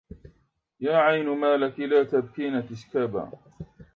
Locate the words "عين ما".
0.97-1.57